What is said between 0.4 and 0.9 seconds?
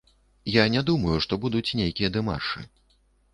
Я не